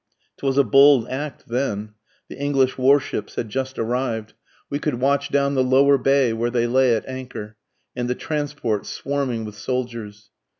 [0.37, 1.93] 'Twas a bold act then
[2.27, 4.33] the English war ships had just arrived,
[4.67, 7.55] We could watch down the lower bay where they lay at anchor,
[7.95, 10.31] And the transports swarming with soldiers.